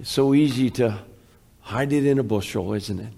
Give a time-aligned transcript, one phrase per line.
[0.00, 0.98] It's so easy to
[1.60, 3.12] hide it in a bushel, isn't it?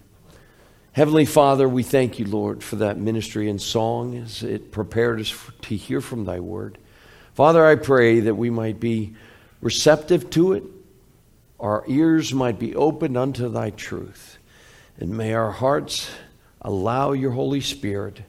[0.90, 5.32] Heavenly Father, we thank you, Lord, for that ministry and song as it prepared us
[5.62, 6.78] to hear from thy word.
[7.34, 9.14] Father, I pray that we might be
[9.60, 10.64] receptive to it,
[11.60, 14.38] our ears might be opened unto thy truth,
[14.98, 16.10] and may our hearts
[16.62, 18.22] allow your Holy Spirit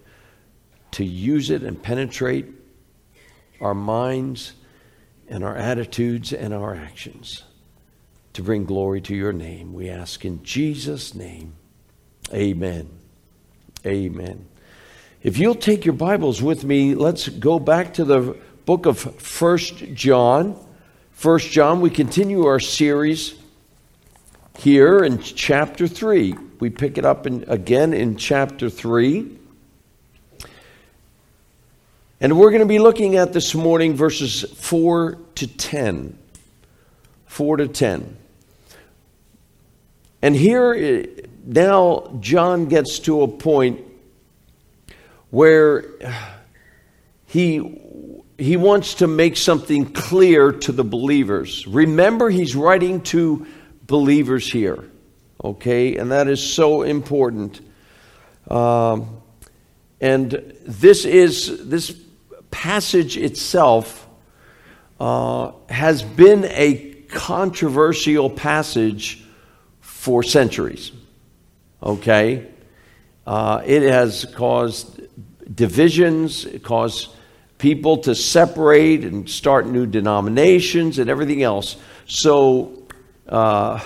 [0.91, 2.45] to use it and penetrate
[3.59, 4.54] our minds
[5.27, 7.45] and our attitudes and our actions
[8.33, 9.73] to bring glory to your name.
[9.73, 11.53] We ask in Jesus' name.
[12.33, 12.89] Amen.
[13.85, 14.47] Amen.
[15.21, 19.77] If you'll take your Bibles with me, let's go back to the book of First
[19.93, 20.59] John.
[21.11, 23.35] First John, we continue our series
[24.57, 26.35] here in chapter 3.
[26.59, 29.37] We pick it up in, again in chapter 3.
[32.20, 36.18] And we're going to be looking at this morning verses 4 to 10.
[37.25, 38.18] 4 to 10.
[40.24, 41.05] And here,
[41.46, 43.82] now, John gets to a point
[45.32, 45.84] where
[47.26, 47.82] he,
[48.38, 51.68] he wants to make something clear to the believers.
[51.68, 53.46] Remember, he's writing to
[53.85, 54.90] believers here,
[55.43, 55.98] okay?
[55.98, 57.60] And that is so important.
[58.49, 59.21] Um,
[59.99, 61.99] and this is, this
[62.49, 64.08] passage itself
[65.02, 69.22] uh, has been a controversial passage
[70.03, 70.91] for centuries.
[71.81, 72.46] Okay?
[73.25, 75.00] Uh, it has caused
[75.56, 77.16] divisions, it caused
[77.57, 81.78] people to separate and start new denominations and everything else.
[82.06, 82.84] So,
[83.29, 83.79] uh,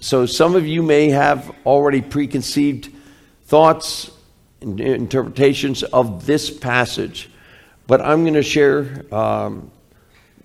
[0.00, 2.90] so some of you may have already preconceived
[3.44, 4.10] thoughts
[4.62, 7.28] and interpretations of this passage,
[7.86, 9.70] but I'm going to share um,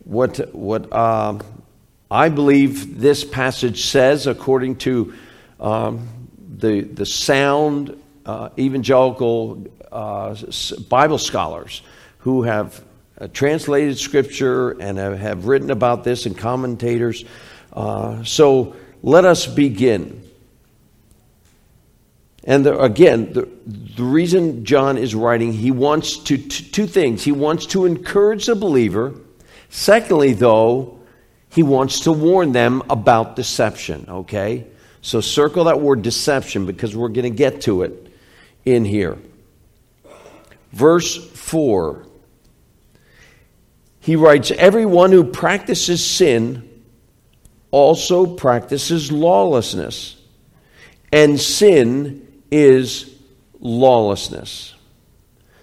[0.04, 1.40] what what um,
[2.12, 5.14] I believe this passage says, according to
[5.62, 6.10] um,
[6.58, 10.36] the, the sound uh, evangelical uh,
[10.90, 11.82] Bible scholars
[12.18, 12.84] who have
[13.18, 17.24] uh, translated Scripture and have, have, written about this, and commentators.
[17.72, 20.22] Uh, so let us begin.
[22.44, 27.24] And the, again, the, the reason John is writing, he wants to, to two things.
[27.24, 29.16] He wants to encourage the believer.
[29.70, 31.01] Secondly, though,
[31.52, 34.66] he wants to warn them about deception, okay?
[35.02, 38.14] So circle that word deception because we're going to get to it
[38.66, 39.18] in here.
[40.72, 42.06] Verse 4
[44.02, 46.68] he writes, Everyone who practices sin
[47.70, 50.20] also practices lawlessness,
[51.14, 53.16] and sin is
[53.60, 54.74] lawlessness.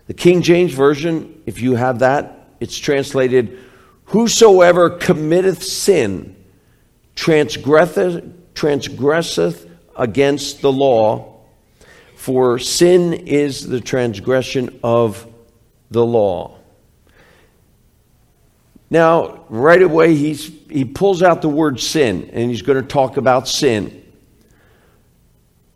[0.07, 3.59] The King James Version, if you have that, it's translated
[4.09, 6.35] Whosoever committeth sin
[7.15, 8.25] transgresseth,
[8.55, 11.43] transgresseth against the law,
[12.17, 15.27] for sin is the transgression of
[15.91, 16.59] the law.
[18.89, 23.19] Now, right away, he's, he pulls out the word sin, and he's going to talk
[23.19, 24.05] about sin.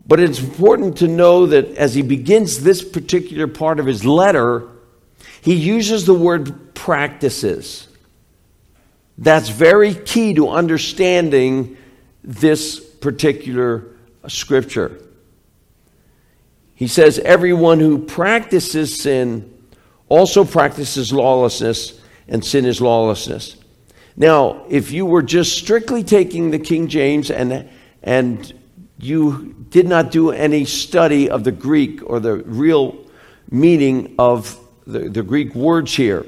[0.07, 4.67] But it's important to know that as he begins this particular part of his letter,
[5.41, 7.89] he uses the word practices.
[9.17, 11.77] That's very key to understanding
[12.23, 13.85] this particular
[14.27, 14.99] scripture.
[16.75, 19.49] He says, Everyone who practices sin
[20.09, 23.57] also practices lawlessness, and sin is lawlessness.
[24.15, 27.67] Now, if you were just strictly taking the King James and,
[28.03, 28.53] and
[28.99, 33.07] you did not do any study of the Greek or the real
[33.49, 36.25] meaning of the, the Greek words here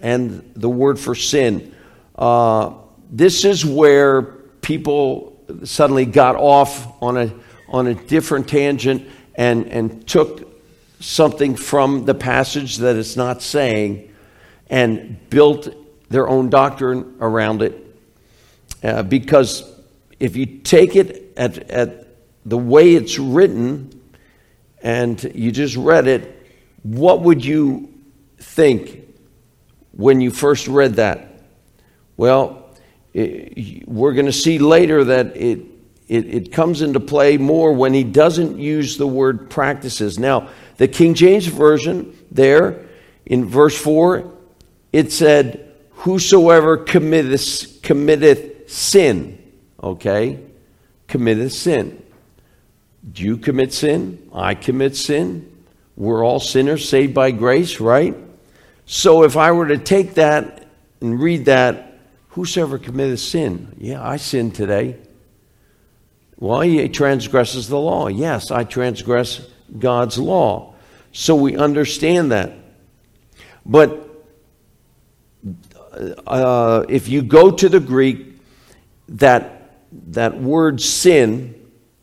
[0.00, 1.74] and the word for sin,
[2.16, 2.72] uh,
[3.10, 4.22] this is where
[4.62, 7.32] people suddenly got off on a,
[7.68, 10.46] on a different tangent and, and took
[11.00, 14.12] something from the passage that it's not saying
[14.68, 15.68] and built
[16.08, 17.82] their own doctrine around it.
[18.82, 19.64] Uh, because
[20.18, 22.06] if you take it at, at
[22.44, 23.90] the way it's written
[24.82, 26.32] and you just read it,
[26.82, 27.92] what would you
[28.38, 29.02] think
[29.92, 31.25] when you first read that?
[32.16, 32.70] Well,
[33.12, 35.60] it, we're going to see later that it,
[36.08, 40.18] it, it comes into play more when he doesn't use the word practices.
[40.18, 42.86] Now, the King James Version there
[43.24, 44.32] in verse 4,
[44.92, 49.42] it said, Whosoever committeth, committeth sin,
[49.82, 50.40] okay?
[51.08, 52.02] Committeth sin.
[53.12, 54.30] Do you commit sin?
[54.32, 55.52] I commit sin.
[55.96, 58.14] We're all sinners saved by grace, right?
[58.84, 60.68] So if I were to take that
[61.00, 61.85] and read that,
[62.36, 64.98] Whosoever committeth sin, yeah, I sinned today.
[66.36, 68.08] Well, he transgresses the law.
[68.08, 69.40] Yes, I transgress
[69.78, 70.74] God's law.
[71.12, 72.52] So we understand that.
[73.64, 74.06] But
[76.26, 78.38] uh, if you go to the Greek,
[79.08, 81.54] that, that word sin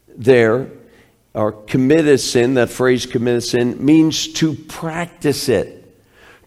[0.07, 0.71] there,
[1.35, 5.95] or committed sin, that phrase committed sin, means to practice it.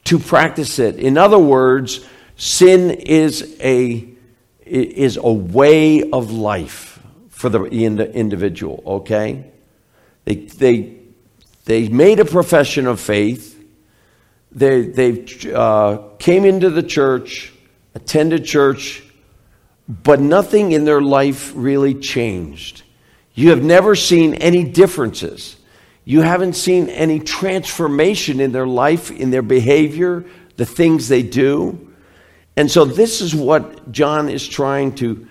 [0.06, 0.96] To practice it.
[0.96, 2.04] In other words,
[2.36, 4.08] sin is a,
[4.64, 7.00] is a way of life
[7.30, 9.50] for the individual, okay?
[10.24, 10.96] They, they,
[11.64, 13.56] they made a profession of faith
[14.56, 17.52] they they uh, came into the church,
[17.94, 19.02] attended church,
[19.86, 22.82] but nothing in their life really changed.
[23.34, 25.56] You have never seen any differences.
[26.06, 30.24] You haven't seen any transformation in their life, in their behavior,
[30.56, 31.85] the things they do.
[32.56, 35.28] And so, this is what John is trying to,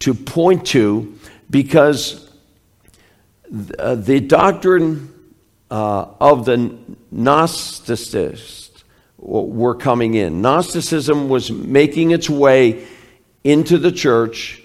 [0.00, 1.18] to point to
[1.50, 2.30] because
[3.78, 5.14] uh, the doctrine
[5.70, 6.76] uh, of the
[7.14, 8.82] Gnosticists
[9.18, 10.42] were coming in.
[10.42, 12.86] Gnosticism was making its way
[13.44, 14.62] into the church,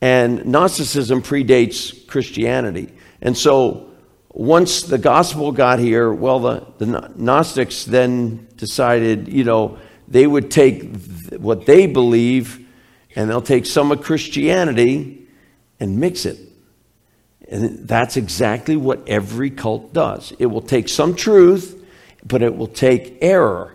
[0.00, 2.92] and Gnosticism predates Christianity.
[3.20, 3.90] And so
[4.30, 9.78] once the gospel got here, well, the, the Gnostics then decided, you know,
[10.08, 10.96] they would take
[11.32, 12.66] what they believe
[13.14, 15.26] and they'll take some of Christianity
[15.78, 16.38] and mix it.
[17.48, 20.32] And that's exactly what every cult does.
[20.38, 21.84] It will take some truth,
[22.24, 23.74] but it will take error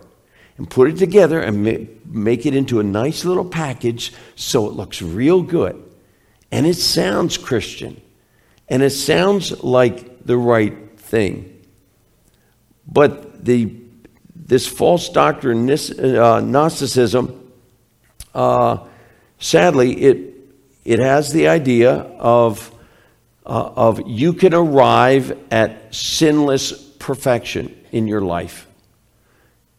[0.57, 1.63] and put it together and
[2.05, 5.83] make it into a nice little package so it looks real good.
[6.51, 7.99] And it sounds Christian.
[8.69, 11.65] And it sounds like the right thing.
[12.87, 13.82] But the,
[14.45, 17.51] this false doctrine, uh, Gnosticism,
[18.33, 18.77] uh,
[19.39, 20.33] sadly, it,
[20.85, 22.73] it has the idea of
[23.45, 28.67] uh, of you can arrive at sinless perfection in your life.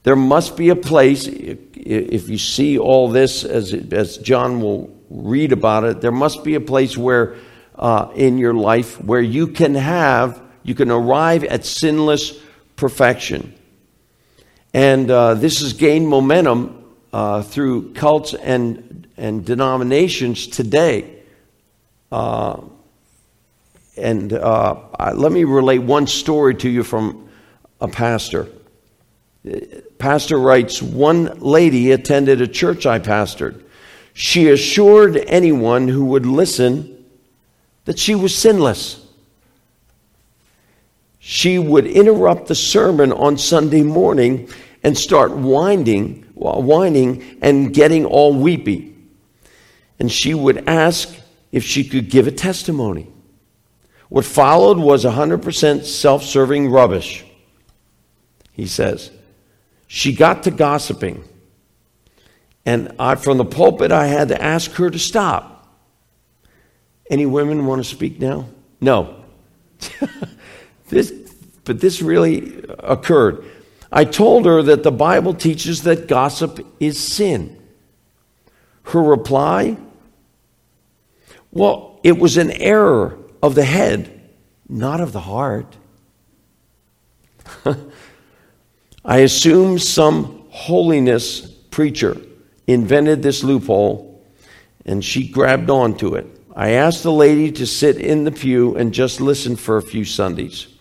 [0.03, 5.53] There must be a place, if you see all this as, as John will read
[5.53, 7.37] about it, there must be a place where
[7.77, 12.39] uh, in your life where you can have, you can arrive at sinless
[12.77, 13.55] perfection.
[14.75, 21.23] And uh, this has gained momentum uh, through cults and, and denominations today.
[22.11, 22.61] Uh,
[23.97, 24.75] and uh,
[25.15, 27.29] let me relate one story to you from
[27.81, 28.49] a pastor.
[29.99, 33.63] Pastor writes One lady attended a church I pastored.
[34.13, 37.05] She assured anyone who would listen
[37.85, 39.04] that she was sinless.
[41.27, 44.47] She would interrupt the sermon on Sunday morning
[44.83, 48.95] and start whining, whining and getting all weepy.
[49.99, 51.09] And she would ask
[51.51, 53.11] if she could give a testimony.
[54.11, 57.25] What followed was 100% self serving rubbish,
[58.53, 59.11] he says.
[59.87, 61.25] She got to gossiping.
[62.67, 65.75] And I, from the pulpit, I had to ask her to stop.
[67.09, 68.49] Any women want to speak now?
[68.79, 69.25] No.
[70.89, 71.13] this,
[71.65, 73.45] but this really occurred.
[73.91, 77.61] I told her that the Bible teaches that gossip is sin.
[78.85, 79.77] Her reply,
[81.53, 84.21] well, it was an error of the head,
[84.69, 85.77] not of the heart.
[89.05, 92.17] I assume some holiness preacher
[92.67, 94.23] invented this loophole
[94.87, 96.27] and she grabbed onto it.
[96.55, 100.05] I asked the lady to sit in the pew and just listen for a few
[100.05, 100.74] Sundays.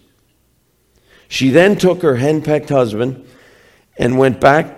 [1.27, 3.27] She then took her henpecked husband
[3.98, 4.77] and went back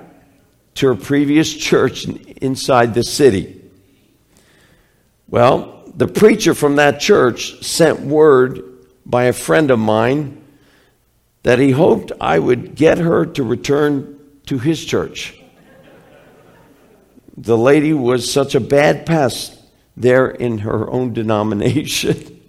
[0.76, 3.62] to her previous church inside the city.
[5.28, 8.62] Well, the preacher from that church sent word
[9.06, 10.44] by a friend of mine
[11.44, 15.40] that he hoped I would get her to return to his church.
[17.38, 19.60] The lady was such a bad pest
[19.98, 22.42] there in her own denomination.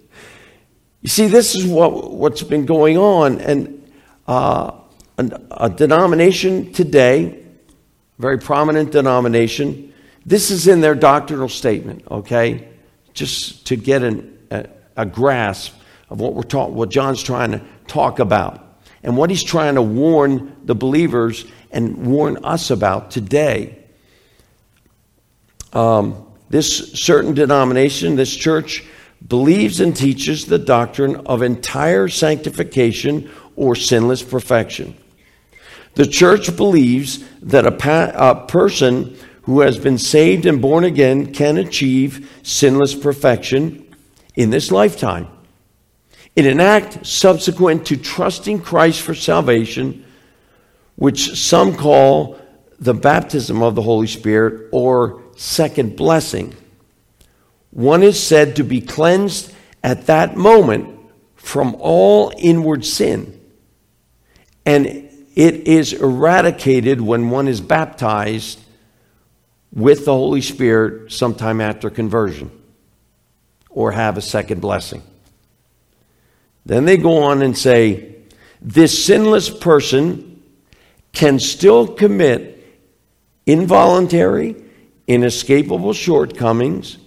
[1.01, 3.39] you see, this is what, what's been going on.
[3.39, 3.76] And
[4.27, 4.71] uh,
[5.17, 7.43] a, denomination today,
[8.19, 9.93] very prominent denomination,
[10.25, 12.67] this is in their doctrinal statement, okay?
[13.17, 15.73] just to get an, a, a, grasp
[16.11, 19.81] of what we're talking, what John's trying to talk about, and what he's trying to
[19.81, 23.83] warn the believers and warn us about today.
[25.73, 28.85] Um, this certain denomination, this church,
[29.27, 34.95] believes and teaches the doctrine of entire sanctification or sinless perfection.
[35.95, 41.33] The church believes that a, pa- a person who has been saved and born again
[41.33, 43.93] can achieve sinless perfection
[44.35, 45.27] in this lifetime.
[46.35, 50.05] In an act subsequent to trusting Christ for salvation,
[50.95, 52.39] which some call
[52.79, 56.55] the baptism of the Holy Spirit or second blessing,
[57.71, 59.51] one is said to be cleansed
[59.83, 60.99] at that moment
[61.35, 63.36] from all inward sin.
[64.67, 64.85] And
[65.33, 68.59] it is eradicated when one is baptized
[69.71, 72.51] with the Holy Spirit sometime after conversion
[73.69, 75.01] or have a second blessing.
[76.65, 78.15] Then they go on and say,
[78.61, 80.43] this sinless person
[81.13, 82.81] can still commit
[83.45, 84.57] involuntary,
[85.07, 86.97] inescapable shortcomings,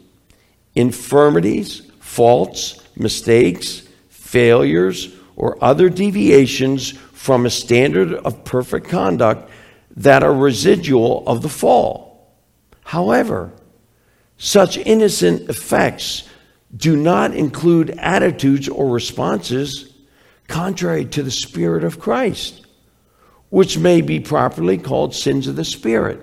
[0.74, 9.50] infirmities, faults, mistakes, failures, or other deviations from a standard of perfect conduct
[9.94, 12.34] that are residual of the fall.
[12.82, 13.52] However,
[14.38, 16.26] such innocent effects
[16.74, 19.92] do not include attitudes or responses
[20.48, 22.64] contrary to the Spirit of Christ,
[23.50, 26.22] which may be properly called sins of the Spirit.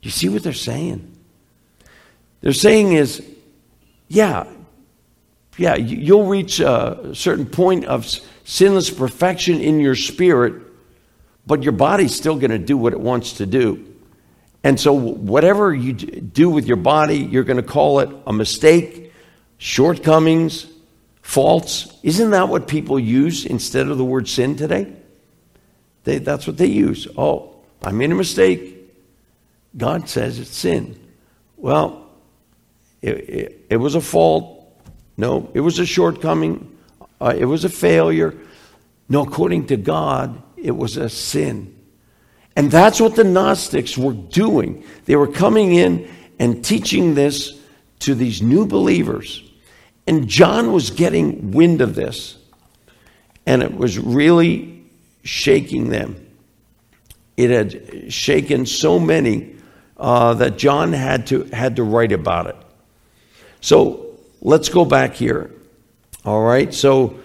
[0.00, 1.14] You see what they're saying?
[2.40, 3.22] They're saying is,
[4.08, 4.46] yeah,
[5.58, 8.06] yeah, you'll reach a certain point of
[8.44, 10.62] sinless perfection in your spirit,
[11.46, 13.94] but your body's still going to do what it wants to do.
[14.62, 19.12] And so, whatever you do with your body, you're going to call it a mistake,
[19.58, 20.66] shortcomings,
[21.20, 21.92] faults.
[22.02, 24.92] Isn't that what people use instead of the word sin today?
[26.04, 27.06] They, that's what they use.
[27.16, 28.92] Oh, I made a mistake.
[29.76, 30.98] God says it's sin.
[31.56, 32.08] Well,
[33.02, 34.66] it, it, it was a fault.
[35.16, 36.73] No, it was a shortcoming.
[37.20, 38.34] Uh, it was a failure.
[39.08, 41.74] No, according to God, it was a sin.
[42.56, 44.84] And that's what the Gnostics were doing.
[45.04, 47.58] They were coming in and teaching this
[48.00, 49.42] to these new believers.
[50.06, 52.36] And John was getting wind of this,
[53.46, 54.84] and it was really
[55.22, 56.26] shaking them.
[57.36, 59.56] It had shaken so many
[59.96, 62.56] uh, that John had to, had to write about it.
[63.60, 65.50] So let's go back here.
[66.24, 67.18] All right, so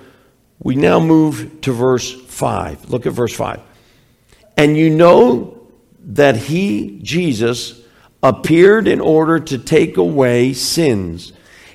[0.62, 2.90] we now move to verse 5.
[2.90, 3.62] Look at verse 5.
[4.58, 5.68] And you know
[6.00, 7.82] that he, Jesus,
[8.22, 11.32] appeared in order to take away sins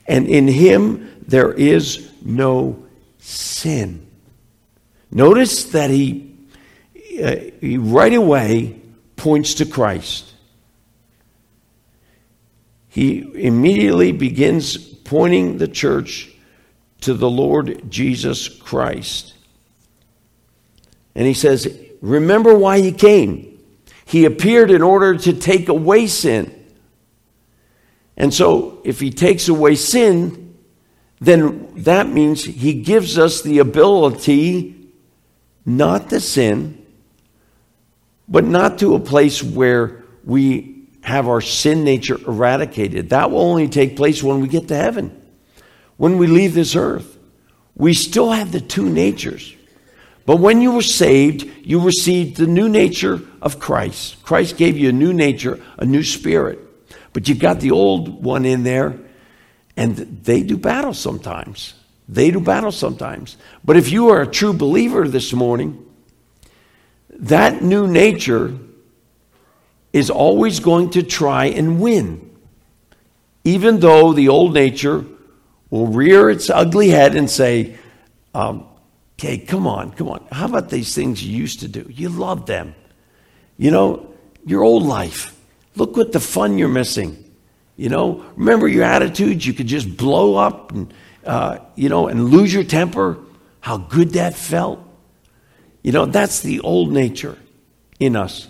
[0.07, 2.85] and in him there is no
[3.19, 4.07] sin.
[5.11, 6.37] Notice that he,
[7.23, 8.81] uh, he right away
[9.17, 10.33] points to Christ.
[12.89, 16.34] He immediately begins pointing the church
[17.05, 19.35] to the Lord Jesus Christ.
[21.15, 23.59] And he says, Remember why he came.
[24.05, 26.53] He appeared in order to take away sin.
[28.17, 30.57] And so, if he takes away sin,
[31.21, 34.91] then that means he gives us the ability
[35.65, 36.87] not to sin,
[38.29, 43.11] but not to a place where we have our sin nature eradicated.
[43.11, 45.24] That will only take place when we get to heaven,
[45.97, 47.19] when we leave this earth.
[47.77, 49.55] We still have the two natures.
[50.27, 54.23] But when you were saved, you received the new nature of Christ.
[54.23, 56.61] Christ gave you a new nature, a new spirit.
[57.13, 58.99] But you've got the old one in there,
[59.77, 61.75] and they do battle sometimes.
[62.09, 63.37] They do battle sometimes.
[63.65, 65.85] But if you are a true believer this morning,
[67.11, 68.57] that new nature
[69.93, 72.31] is always going to try and win.
[73.45, 75.05] Even though the old nature
[75.71, 77.77] will rear its ugly head and say,
[78.35, 78.67] um,
[79.19, 80.27] okay, come on, come on.
[80.31, 81.87] How about these things you used to do?
[81.89, 82.75] You loved them.
[83.57, 85.39] You know, your old life.
[85.77, 87.21] Look what the fun you're missing.
[87.77, 89.47] You know, remember your attitudes?
[89.47, 90.95] You could just blow up and,
[91.25, 93.19] uh, you know, and lose your temper.
[93.61, 94.81] How good that felt.
[95.83, 97.39] You know, that's the old nature
[97.99, 98.49] in us.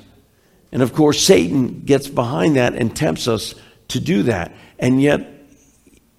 [0.73, 3.55] And of course, Satan gets behind that and tempts us
[3.89, 4.53] to do that.
[4.79, 5.34] And yet,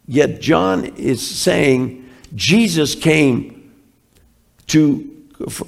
[0.07, 3.73] yet John is saying Jesus came
[4.67, 5.11] to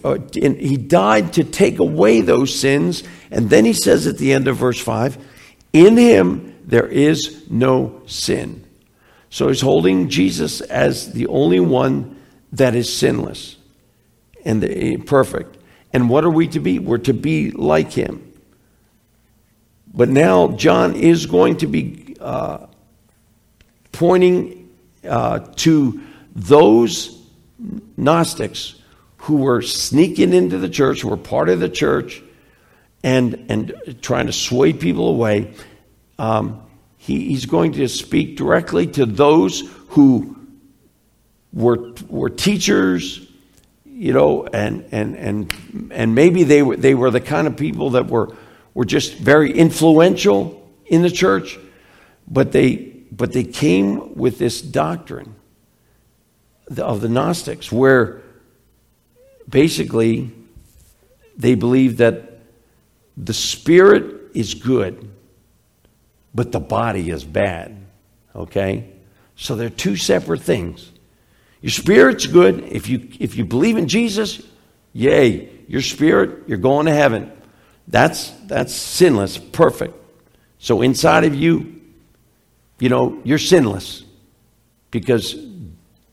[0.04, 3.04] uh, he died to take away those sins.
[3.32, 5.18] And then he says at the end of verse 5
[5.74, 8.64] In him there is no sin.
[9.30, 12.18] So he's holding Jesus as the only one
[12.54, 13.58] that is sinless
[14.46, 15.58] and perfect.
[15.92, 16.80] And what are we to be?
[16.80, 18.24] We're to be like him.
[19.94, 22.68] But now John is going to be uh,
[23.98, 24.70] pointing
[25.04, 26.02] uh, to
[26.36, 27.20] those
[27.98, 28.76] Gnostics
[29.18, 32.22] who were sneaking into the church, who were part of the church,
[33.04, 35.52] and, and trying to sway people away.
[36.20, 36.62] Um,
[36.98, 40.38] he, he's going to speak directly to those who
[41.52, 43.28] were, were teachers,
[43.84, 47.92] you know, and, and, and, and maybe they were, they were the kind of people
[47.92, 48.36] that were,
[48.76, 51.58] were just very influential in the church,
[52.28, 55.36] but they, but they came with this doctrine
[56.78, 58.22] of the Gnostics where
[59.48, 60.32] basically
[61.38, 62.40] they believed that
[63.16, 65.10] the spirit is good,
[66.34, 67.76] but the body is bad.
[68.36, 68.90] Okay?
[69.36, 70.92] So they're two separate things.
[71.62, 72.64] Your spirit's good.
[72.66, 74.42] If you, if you believe in Jesus,
[74.94, 77.32] yay, your spirit, you're going to heaven.
[77.88, 79.96] That's, that's sinless, perfect.
[80.60, 81.77] So inside of you,
[82.80, 84.04] you know, you're sinless
[84.92, 85.36] because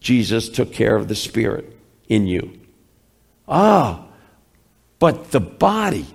[0.00, 1.76] Jesus took care of the spirit
[2.08, 2.58] in you.
[3.46, 4.06] Ah,
[4.98, 6.06] but the body,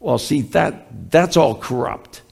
[0.00, 2.22] well, see, that, that's all corrupt.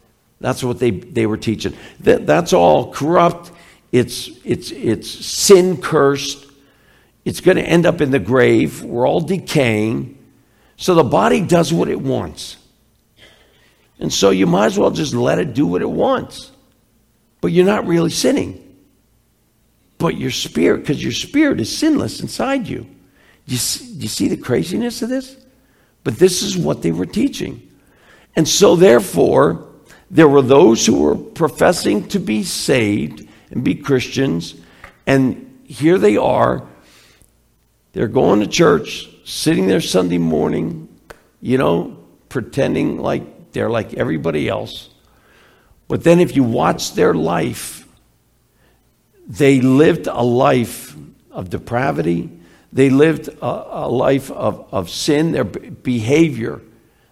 [0.40, 1.74] That's what they, they were teaching.
[2.00, 3.52] That, that's all corrupt.
[3.92, 6.44] It's, it's, it's sin cursed.
[7.24, 8.82] It's going to end up in the grave.
[8.82, 10.18] We're all decaying.
[10.76, 12.58] So the body does what it wants.
[13.98, 16.52] And so you might as well just let it do what it wants.
[17.40, 18.62] But you're not really sinning.
[19.98, 22.80] But your spirit, because your spirit is sinless inside you.
[22.80, 25.36] Do you, see, you see the craziness of this?
[26.04, 27.68] But this is what they were teaching.
[28.34, 29.66] And so, therefore,
[30.10, 34.54] there were those who were professing to be saved and be Christians,
[35.06, 36.66] and here they are.
[37.92, 40.88] They're going to church, sitting there Sunday morning,
[41.40, 44.90] you know, pretending like they're like everybody else.
[45.88, 47.86] But then, if you watch their life,
[49.26, 50.96] they lived a life
[51.30, 52.30] of depravity,
[52.72, 56.60] they lived a, a life of, of sin, their behavior,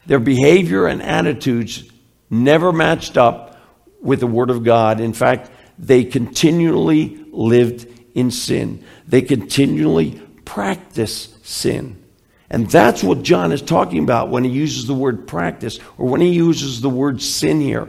[0.07, 1.85] their behavior and attitudes
[2.31, 3.59] never matched up
[4.01, 5.01] with the Word of God.
[5.01, 8.85] In fact, they continually lived in sin.
[9.07, 12.03] They continually practiced sin.
[12.51, 16.21] And that's what John is talking about when he uses the word practice or when
[16.21, 17.89] he uses the word sin here.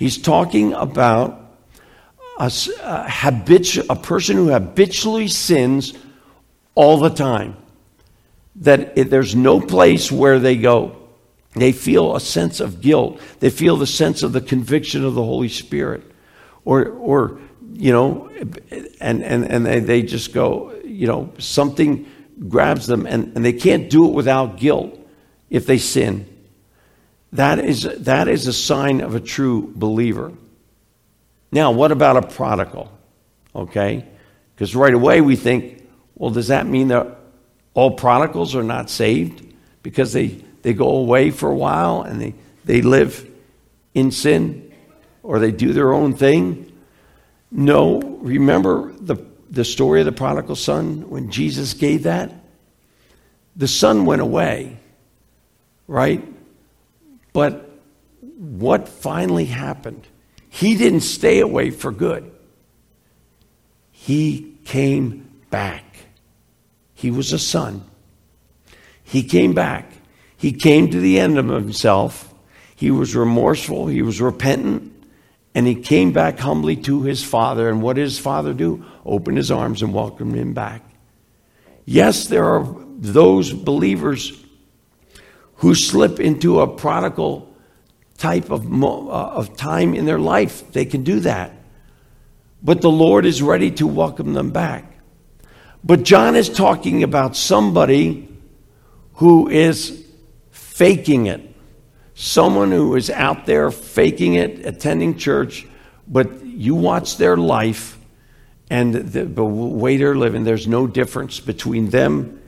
[0.00, 1.38] He's talking about
[2.38, 5.92] a, a, habitu- a person who habitually sins
[6.74, 7.54] all the time.
[8.56, 10.96] That it, there's no place where they go.
[11.52, 13.20] They feel a sense of guilt.
[13.40, 16.02] They feel the sense of the conviction of the Holy Spirit.
[16.64, 17.38] Or, or
[17.74, 18.30] you know,
[19.02, 22.06] and, and, and they, they just go, you know, something
[22.48, 24.98] grabs them and, and they can't do it without guilt
[25.50, 26.29] if they sin.
[27.32, 30.32] That is, that is a sign of a true believer.
[31.52, 32.90] Now, what about a prodigal?
[33.54, 34.04] Okay?
[34.54, 37.16] Because right away we think, well, does that mean that
[37.74, 40.28] all prodigals are not saved because they,
[40.62, 43.28] they go away for a while and they, they live
[43.94, 44.72] in sin
[45.22, 46.76] or they do their own thing?
[47.50, 48.00] No.
[48.00, 49.16] Remember the,
[49.50, 52.32] the story of the prodigal son when Jesus gave that?
[53.56, 54.78] The son went away,
[55.88, 56.22] right?
[57.32, 57.70] But
[58.38, 60.06] what finally happened?
[60.48, 62.30] He didn't stay away for good.
[63.90, 65.84] He came back.
[66.94, 67.84] He was a son.
[69.04, 69.92] He came back.
[70.36, 72.32] He came to the end of himself.
[72.74, 73.86] He was remorseful.
[73.86, 74.92] He was repentant.
[75.54, 77.68] And he came back humbly to his father.
[77.68, 78.84] And what did his father do?
[79.04, 80.82] Open his arms and welcome him back.
[81.84, 82.66] Yes, there are
[82.98, 84.44] those believers
[85.60, 87.46] who slip into a prodigal
[88.16, 90.72] type of, uh, of time in their life.
[90.72, 91.52] They can do that.
[92.62, 94.98] But the Lord is ready to welcome them back.
[95.84, 98.28] But John is talking about somebody
[99.14, 100.06] who is
[100.50, 101.54] faking it.
[102.14, 105.66] Someone who is out there faking it, attending church,
[106.06, 107.98] but you watch their life
[108.70, 112.40] and the, the way they're living, there's no difference between them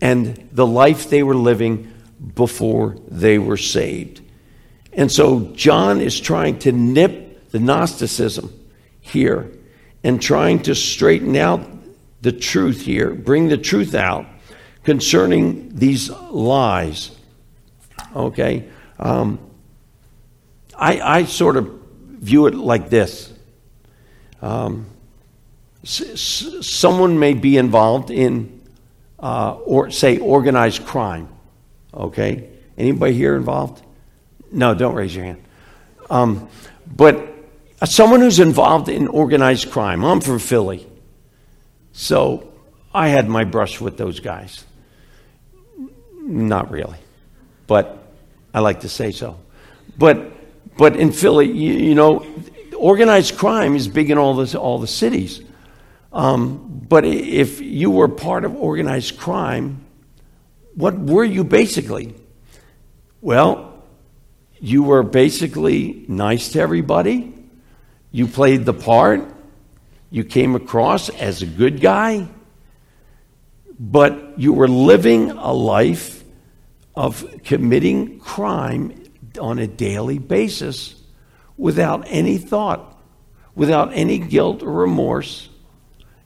[0.00, 1.89] and the life they were living
[2.34, 4.20] before they were saved.
[4.92, 8.52] And so John is trying to nip the Gnosticism
[9.00, 9.50] here
[10.02, 11.66] and trying to straighten out
[12.22, 14.26] the truth here, bring the truth out
[14.84, 17.10] concerning these lies.
[18.14, 18.68] Okay?
[18.98, 19.38] Um,
[20.76, 23.32] I, I sort of view it like this.
[24.42, 24.86] Um,
[25.82, 28.62] s- someone may be involved in,
[29.18, 31.28] uh, or say, organized crime.
[31.94, 32.48] Okay?
[32.76, 33.82] Anybody here involved?
[34.52, 35.42] No, don't raise your hand.
[36.08, 36.48] Um,
[36.86, 37.28] but
[37.84, 40.04] someone who's involved in organized crime.
[40.04, 40.86] I'm from Philly.
[41.92, 42.52] So
[42.94, 44.64] I had my brush with those guys.
[46.22, 46.98] Not really.
[47.70, 48.02] but
[48.52, 49.38] I like to say so.
[49.96, 50.32] But,
[50.76, 52.26] but in Philly, you, you know,
[52.76, 55.40] organized crime is big in all, this, all the cities.
[56.12, 59.84] Um, but if you were part of organized crime,
[60.74, 62.14] what were you basically?
[63.20, 63.84] Well,
[64.60, 67.34] you were basically nice to everybody.
[68.12, 69.22] You played the part.
[70.10, 72.28] You came across as a good guy.
[73.78, 76.22] But you were living a life
[76.94, 79.04] of committing crime
[79.40, 80.94] on a daily basis
[81.56, 82.98] without any thought,
[83.54, 85.48] without any guilt or remorse.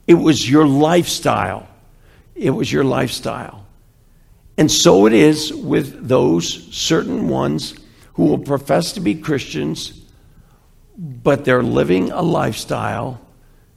[0.07, 1.69] It was your lifestyle.
[2.35, 3.64] It was your lifestyle.
[4.57, 7.75] And so it is with those certain ones
[8.15, 10.05] who will profess to be Christians,
[10.97, 13.21] but they're living a lifestyle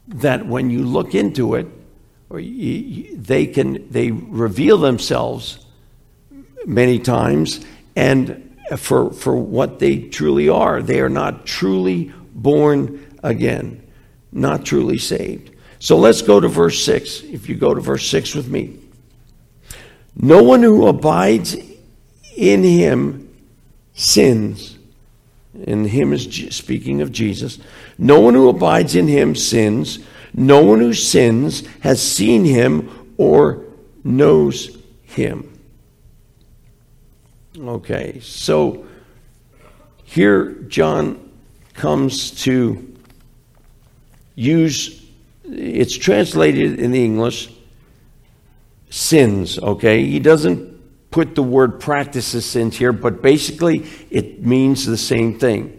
[0.07, 1.67] that when you look into it,
[2.29, 5.65] they can they reveal themselves
[6.65, 10.81] many times and for for what they truly are.
[10.81, 13.81] They are not truly born again,
[14.31, 15.51] not truly saved.
[15.79, 17.21] So let's go to verse 6.
[17.23, 18.79] If you go to verse 6 with me.
[20.19, 21.56] No one who abides
[22.36, 23.36] in him
[23.93, 24.77] sins.
[25.65, 27.60] And him is speaking of Jesus.
[27.97, 29.99] No one who abides in him sins.
[30.34, 33.63] No one who sins has seen him or
[34.03, 35.60] knows him.
[37.58, 38.86] Okay, so
[40.03, 41.32] here John
[41.73, 42.95] comes to
[44.36, 45.03] use,
[45.43, 47.49] it's translated in the English,
[48.89, 50.04] sins, okay?
[50.06, 55.73] He doesn't put the word practices sins here, but basically it means the same thing.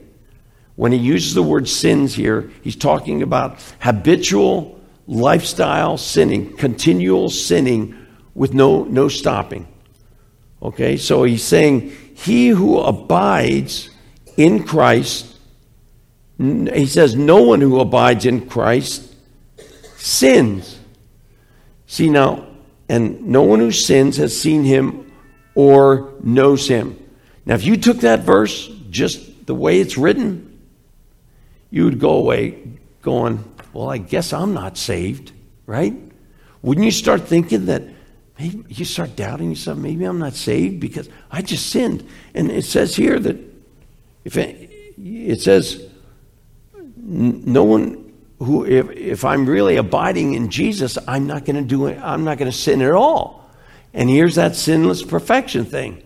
[0.76, 8.06] When he uses the word sins here, he's talking about habitual lifestyle sinning, continual sinning
[8.34, 9.66] with no, no stopping.
[10.62, 13.90] Okay, so he's saying, He who abides
[14.36, 15.36] in Christ,
[16.38, 19.14] he says, no one who abides in Christ
[19.96, 20.78] sins.
[21.86, 22.47] See now,
[22.88, 25.10] and no one who sins has seen him
[25.54, 26.98] or knows him.
[27.44, 30.60] Now, if you took that verse just the way it's written,
[31.70, 32.62] you would go away
[33.02, 35.32] going, Well, I guess I'm not saved,
[35.66, 35.94] right?
[36.62, 37.82] Wouldn't you start thinking that
[38.38, 42.06] maybe you start doubting yourself, maybe I'm not saved because I just sinned?
[42.34, 43.36] And it says here that
[44.24, 45.88] if it, it says,
[46.96, 48.07] no one
[48.38, 52.24] who if, if I'm really abiding in Jesus, I'm not going to do it, I'm
[52.24, 53.50] not going to sin at all.
[53.92, 56.02] And here's that sinless perfection thing.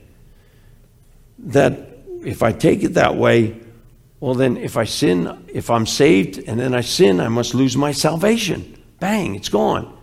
[1.39, 1.89] That
[2.25, 3.61] if I take it that way,
[4.21, 7.77] well then if I sin, if I'm saved and then I sin, I must lose
[7.77, 8.81] my salvation.
[9.01, 9.99] Bang, it's gone.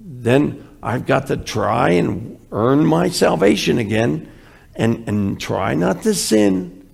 [0.00, 4.30] Then I've got to try and earn my salvation again
[4.74, 6.88] and, and try not to sin.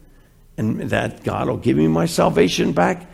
[0.59, 3.07] And that God will give me my salvation back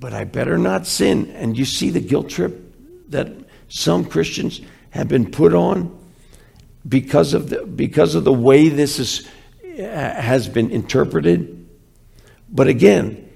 [0.00, 1.30] but I better not sin.
[1.36, 2.74] And you see the guilt trip
[3.10, 3.30] that
[3.68, 5.96] some Christians have been put on
[6.88, 9.28] because of the, because of the way this is,
[9.64, 11.68] uh, has been interpreted.
[12.50, 13.30] But again,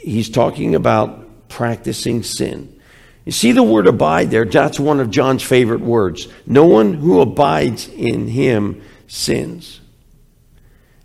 [0.00, 2.80] he's talking about practicing sin.
[3.26, 4.46] You see the word abide there?
[4.46, 6.28] That's one of John's favorite words.
[6.46, 9.80] No one who abides in him sins.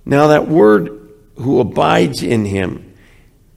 [0.06, 2.93] Now, that word who abides in him,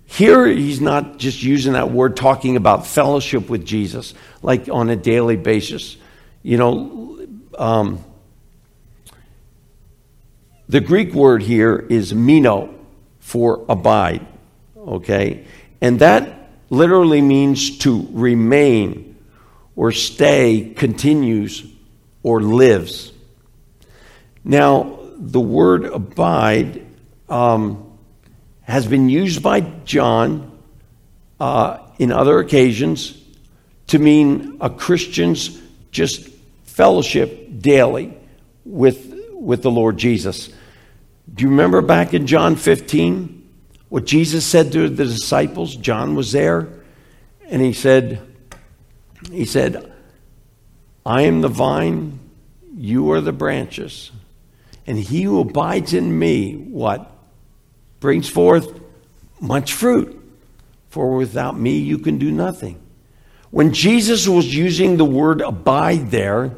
[0.06, 4.96] here, he's not just using that word talking about fellowship with Jesus, like on a
[4.96, 5.96] daily basis.
[6.42, 7.26] You know,
[7.58, 8.04] um,
[10.68, 12.72] the Greek word here is meno
[13.18, 14.26] for abide,
[14.76, 15.44] okay?
[15.80, 19.16] And that literally means to remain
[19.74, 21.66] or stay, continues,
[22.22, 23.12] or lives.
[24.44, 26.86] Now, the word abide.
[27.28, 27.85] Um,
[28.66, 30.58] has been used by John
[31.38, 33.16] uh, in other occasions
[33.88, 35.60] to mean a Christian's
[35.92, 36.28] just
[36.64, 38.12] fellowship daily
[38.64, 40.50] with, with the Lord Jesus.
[41.32, 43.48] Do you remember back in John 15
[43.88, 45.76] what Jesus said to the disciples?
[45.76, 46.68] John was there,
[47.48, 48.20] and he said,
[49.30, 49.92] he said,
[51.04, 52.18] I am the vine,
[52.76, 54.10] you are the branches.
[54.88, 57.15] And he who abides in me, what?
[58.00, 58.80] Brings forth
[59.40, 60.22] much fruit.
[60.88, 62.80] For without me, you can do nothing.
[63.50, 66.54] When Jesus was using the word abide there,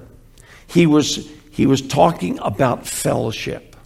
[0.67, 3.77] he was, he was talking about fellowship.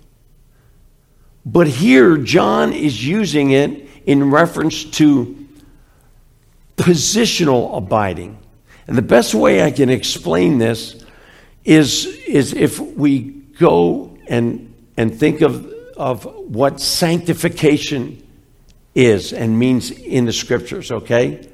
[1.44, 5.46] But here, John is using it in reference to
[6.76, 8.38] positional abiding.
[8.86, 11.04] And the best way I can explain this
[11.64, 13.20] is, is if we
[13.58, 18.22] go and and think of, of what sanctification
[18.94, 21.48] is and means in the scriptures, okay?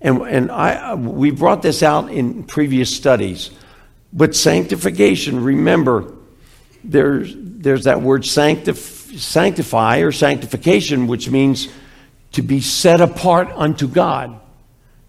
[0.00, 3.50] And, and I, we brought this out in previous studies.
[4.12, 6.12] But sanctification, remember,
[6.82, 11.68] there's, there's that word sanctif- sanctify or sanctification, which means
[12.32, 14.40] to be set apart unto God,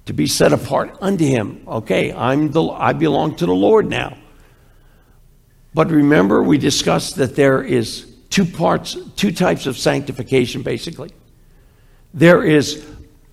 [0.05, 1.63] to be set apart unto Him.
[1.67, 4.17] Okay, I'm the, I belong to the Lord now.
[5.73, 11.11] But remember, we discussed that there is two parts, two types of sanctification, basically.
[12.13, 12.83] There is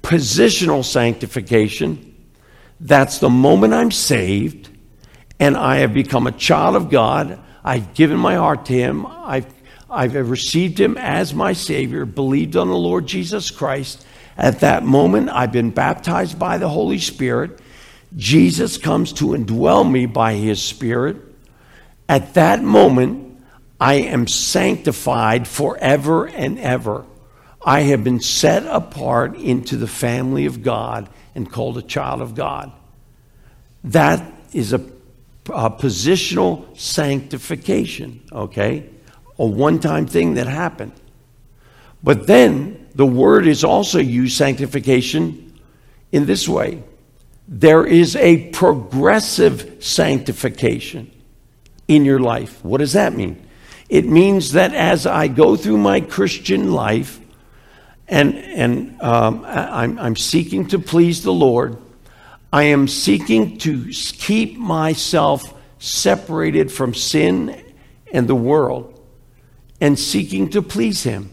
[0.03, 2.15] positional sanctification.
[2.79, 4.69] That's the moment I'm saved
[5.41, 7.39] and I have become a child of God.
[7.65, 9.07] I've given my heart to Him.
[9.07, 9.47] I've,
[9.89, 14.05] I've received Him as my Savior, believed on the Lord Jesus Christ.
[14.37, 17.61] At that moment, I've been baptized by the Holy Spirit.
[18.17, 21.17] Jesus comes to indwell me by His Spirit.
[22.09, 23.28] At that moment,
[23.81, 27.05] I am sanctified forever and ever.
[27.65, 32.35] I have been set apart into the family of God and called a child of
[32.35, 32.73] God.
[33.85, 34.81] That is a,
[35.51, 38.89] a positional sanctification, okay?
[39.39, 40.93] A one time thing that happened.
[42.03, 45.61] But then the word is also used, sanctification,
[46.11, 46.83] in this way
[47.49, 51.11] there is a progressive sanctification
[51.89, 52.63] in your life.
[52.63, 53.43] What does that mean?
[53.89, 57.21] It means that as I go through my Christian life,
[58.07, 61.77] and, and um, I'm, I'm seeking to please the Lord.
[62.53, 67.63] I am seeking to keep myself separated from sin
[68.13, 69.01] and the world
[69.81, 71.31] and seeking to please Him.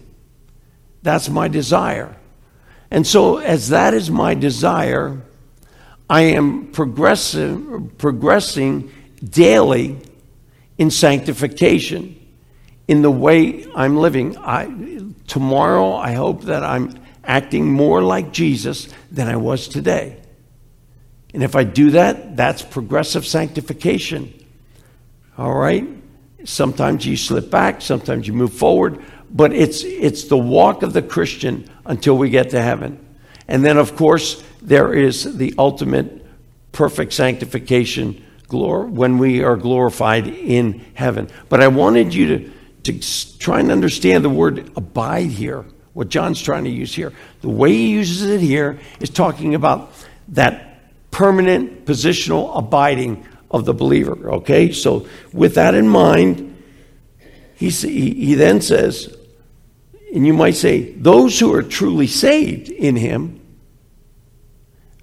[1.01, 2.15] That's my desire.
[2.91, 5.21] And so, as that is my desire,
[6.09, 8.91] I am progressing, progressing
[9.23, 9.97] daily
[10.77, 12.24] in sanctification
[12.87, 14.37] in the way I'm living.
[14.37, 16.93] I, tomorrow, I hope that I'm
[17.23, 20.17] acting more like Jesus than I was today.
[21.33, 24.33] And if I do that, that's progressive sanctification.
[25.37, 25.87] All right?
[26.45, 31.01] Sometimes you slip back, sometimes you move forward, but it's, it's the walk of the
[31.01, 33.03] Christian until we get to heaven.
[33.47, 36.25] And then, of course, there is the ultimate
[36.71, 41.27] perfect sanctification when we are glorified in heaven.
[41.49, 42.51] But I wanted you to
[42.85, 47.11] to try and understand the word abide here, what John's trying to use here.
[47.41, 49.91] The way he uses it here is talking about
[50.29, 54.31] that permanent positional abiding of the believer.
[54.33, 56.55] Okay, so with that in mind,
[57.55, 59.15] he, he then says,
[60.13, 63.41] and you might say, those who are truly saved in him.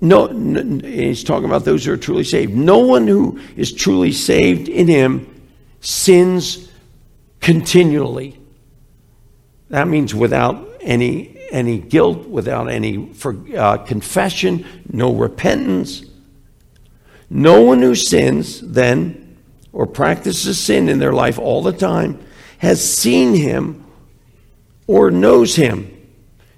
[0.01, 2.55] No, no, he's talking about those who are truly saved.
[2.55, 5.29] No one who is truly saved in him
[5.81, 6.68] sins
[7.43, 8.39] continually.
[9.69, 16.05] That means without any, any guilt, without any for, uh, confession, no repentance.
[17.29, 19.39] No one who sins then
[19.73, 22.19] or practices sin in their life all the time
[22.59, 23.85] has seen him
[24.87, 25.89] or knows him.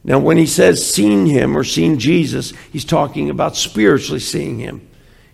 [0.03, 4.87] Now, when he says seen him or seen Jesus, he's talking about spiritually seeing him,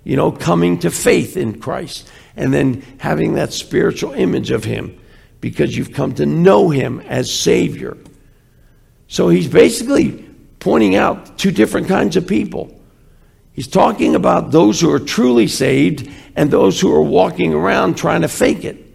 [0.05, 5.01] you know, coming to faith in Christ and then having that spiritual image of him
[5.41, 7.97] because you've come to know him as Savior.
[9.09, 12.77] So he's basically pointing out two different kinds of people.
[13.53, 18.23] He's talking about those who are truly saved and those who are walking around trying
[18.23, 18.87] to fake it.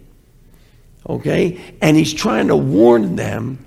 [1.08, 1.60] Okay?
[1.82, 3.64] And he's trying to warn them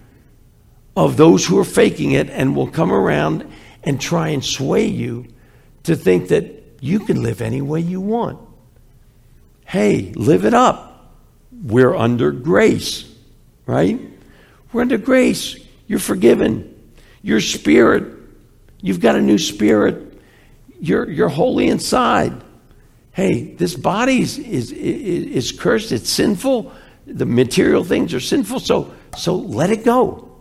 [0.95, 3.49] of those who are faking it and will come around
[3.83, 5.27] and try and sway you
[5.83, 6.45] to think that
[6.81, 8.39] you can live any way you want.
[9.65, 10.88] Hey, live it up
[11.63, 13.11] we're under grace,
[13.65, 13.99] right?
[14.71, 15.57] We're under grace.
[15.87, 16.75] You're forgiven.
[17.21, 18.13] Your spirit,
[18.81, 20.19] you've got a new spirit.
[20.79, 22.33] You're, you're holy inside.
[23.11, 25.91] Hey, this body is, is, is cursed.
[25.91, 26.71] It's sinful.
[27.05, 28.61] The material things are sinful.
[28.61, 30.31] So, so let it go.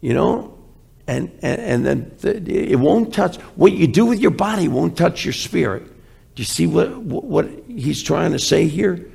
[0.00, 0.58] You know?
[1.06, 3.36] And, and, and then the, it won't touch.
[3.56, 5.86] What you do with your body won't touch your spirit.
[6.34, 9.10] Do you see what, what he's trying to say here?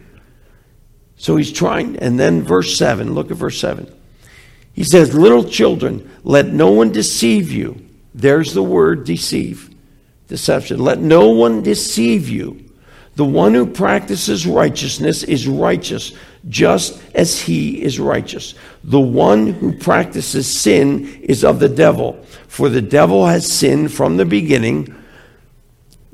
[1.19, 3.93] So he's trying, and then verse 7, look at verse 7.
[4.71, 7.85] He says, Little children, let no one deceive you.
[8.15, 9.69] There's the word deceive,
[10.29, 10.79] deception.
[10.79, 12.65] Let no one deceive you.
[13.17, 16.13] The one who practices righteousness is righteous,
[16.47, 18.55] just as he is righteous.
[18.85, 22.13] The one who practices sin is of the devil,
[22.47, 24.95] for the devil has sinned from the beginning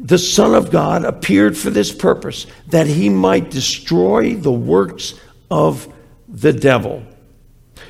[0.06, 5.16] the Son of God appeared for this purpose, that he might destroy the works
[5.50, 5.92] of
[6.28, 7.04] the devil.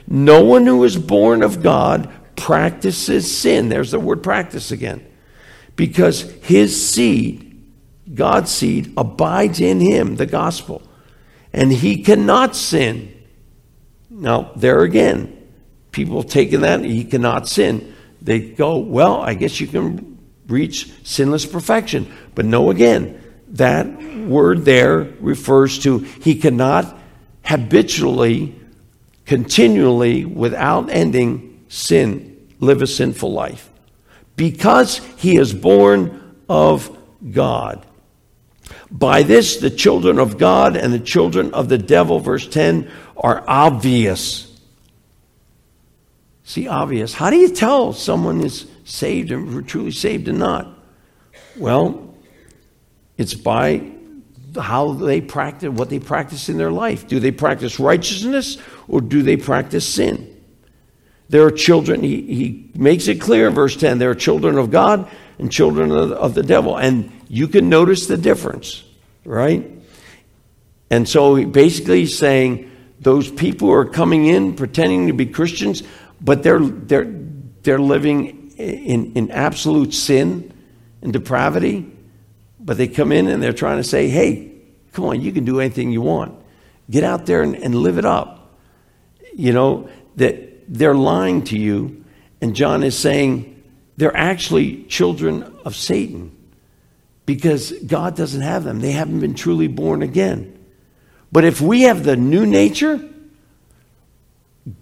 [0.08, 3.68] No one who is born of God practices sin.
[3.68, 5.06] There's the word practice again.
[5.76, 7.62] Because his seed,
[8.14, 10.84] God's seed, abides in him, the gospel,
[11.52, 13.14] and he cannot sin.
[14.10, 15.50] Now, there again,
[15.92, 17.94] people taking that, he cannot sin.
[18.22, 20.15] They go, well, I guess you can
[20.48, 22.12] reach sinless perfection.
[22.34, 23.88] But no, again, that
[24.26, 26.98] word there refers to he cannot
[27.44, 28.56] habitually,
[29.26, 33.70] continually, without ending, sin, live a sinful life.
[34.36, 36.96] Because he is born of
[37.32, 37.86] God.
[38.92, 43.44] By this, the children of God and the children of the devil, verse 10, are
[43.48, 44.52] obvious.
[46.44, 47.14] See, obvious.
[47.14, 50.80] How do you tell someone is saved and truly saved and not?
[51.58, 52.16] Well,
[53.18, 53.92] it's by
[54.56, 57.08] how they practice, what they practice in their life.
[57.08, 60.32] Do they practice righteousness or do they practice sin?
[61.28, 65.10] There are children, he, he makes it clear verse 10 there are children of God
[65.40, 66.78] and children of, of the devil.
[66.78, 68.84] And you can notice the difference,
[69.26, 69.70] right?
[70.90, 75.84] And so he basically he's saying those people are coming in pretending to be Christians,
[76.22, 77.12] but they're, they're,
[77.64, 80.52] they're living in, in absolute sin
[81.02, 81.92] and depravity
[82.66, 84.52] but they come in and they're trying to say, hey,
[84.92, 86.36] come on, you can do anything you want.
[86.90, 88.58] Get out there and, and live it up.
[89.36, 92.04] You know, that they're lying to you.
[92.42, 93.64] And John is saying
[93.98, 96.36] they're actually children of Satan
[97.28, 98.82] because God doesn't have them.
[98.82, 100.52] They haven't been truly born again.
[101.32, 103.00] But if we have the new nature,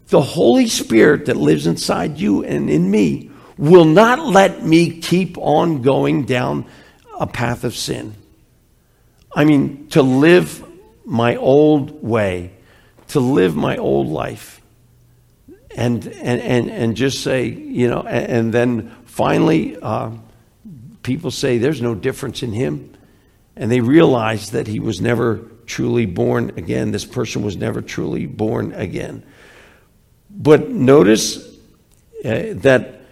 [0.08, 3.30] the Holy Spirit that lives inside you and in me
[3.64, 6.66] will not let me keep on going down
[7.18, 8.14] a path of sin.
[9.34, 10.62] I mean, to live
[11.06, 12.52] my old way,
[13.10, 14.62] to live my old life.
[15.78, 20.12] And, and, and, and just say, you know, and, and then finally, uh,
[21.02, 22.94] people say there's no difference in him.
[23.56, 26.92] And they realize that he was never truly born again.
[26.92, 29.24] This person was never truly born again.
[30.30, 31.38] But notice
[32.26, 33.03] uh, that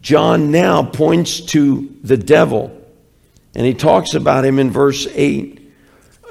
[0.00, 2.82] John now points to the devil
[3.54, 5.60] and he talks about him in verse 8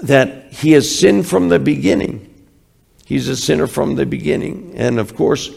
[0.04, 2.28] that he has sinned from the beginning.
[3.06, 4.74] He's a sinner from the beginning.
[4.76, 5.52] And of course,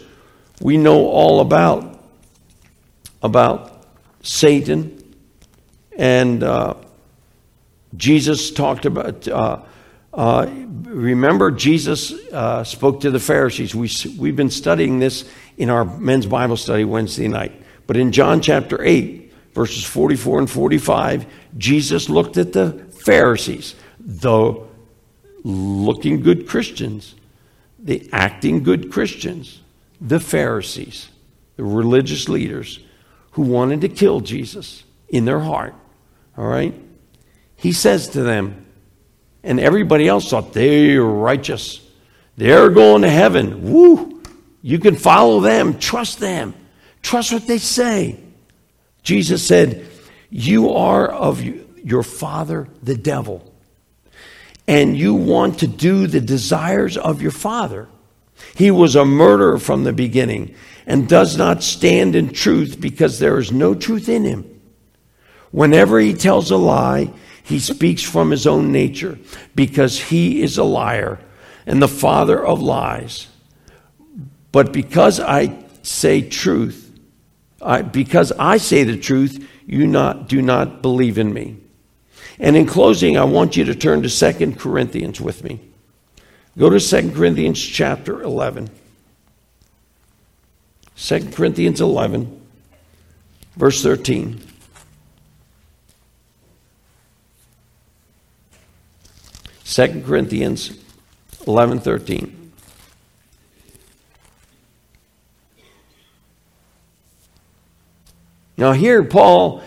[0.61, 2.03] we know all about,
[3.23, 3.87] about
[4.23, 5.15] Satan.
[5.97, 6.75] And uh,
[7.97, 9.63] Jesus talked about, uh,
[10.13, 10.47] uh,
[10.83, 13.75] remember, Jesus uh, spoke to the Pharisees.
[13.75, 15.25] We, we've been studying this
[15.57, 17.64] in our men's Bible study Wednesday night.
[17.87, 22.73] But in John chapter 8, verses 44 and 45, Jesus looked at the
[23.05, 24.55] Pharisees, the
[25.45, 27.15] looking good Christians,
[27.79, 29.61] the acting good Christians,
[30.01, 31.09] the Pharisees,
[31.57, 32.81] the religious leaders
[33.33, 35.75] who wanted to kill Jesus in their heart.
[36.37, 36.75] All right?
[37.57, 38.65] He says to them,
[39.43, 41.81] and everybody else thought they're righteous.
[42.37, 43.73] They're going to heaven.
[43.73, 44.23] Woo!
[44.63, 46.55] You can follow them, trust them,
[47.05, 48.19] trust what they say.
[49.05, 49.87] Jesus said,
[50.31, 53.55] You are of your father, the devil,
[54.67, 57.87] and you want to do the desires of your father.
[58.57, 60.55] He was a murderer from the beginning
[60.87, 64.61] and does not stand in truth because there is no truth in him.
[65.51, 67.13] Whenever he tells a lie,
[67.45, 69.19] he speaks from his own nature
[69.55, 71.21] because he is a liar
[71.67, 73.29] and the father of lies.
[74.51, 76.84] But because I say truth,
[77.65, 81.57] I, because I say the truth, you not, do not believe in me.
[82.39, 85.61] And in closing, I want you to turn to 2 Corinthians with me.
[86.59, 88.71] Go to 2 Corinthians chapter 11.
[90.97, 92.41] 2 Corinthians 11,
[93.57, 94.41] verse 13.
[99.65, 100.79] Second Corinthians
[101.47, 102.44] 11, 13.
[108.57, 109.63] Now, here, Paul,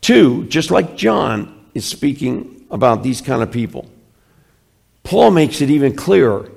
[0.00, 3.90] too, just like John, is speaking about these kind of people.
[5.02, 6.50] Paul makes it even clearer.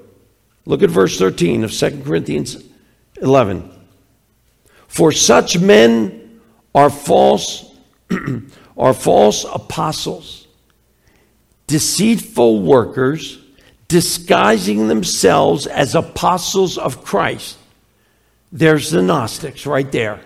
[0.66, 2.64] Look at verse 13 of 2 Corinthians
[3.22, 3.70] 11.
[4.88, 6.42] For such men
[6.74, 7.76] are false,
[8.78, 10.48] are false apostles,
[11.68, 13.40] deceitful workers,
[13.88, 17.58] disguising themselves as apostles of Christ.
[18.52, 20.22] There's the Gnostics right there.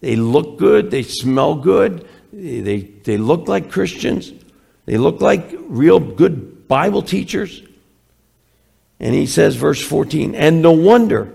[0.00, 4.32] They look good, they smell good, they, they look like Christians,
[4.84, 7.62] they look like real good Bible teachers.
[9.00, 11.32] And he says, verse 14, and no wonder,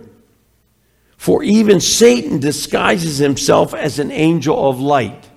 [1.17, 5.29] for even Satan disguises himself as an angel of light.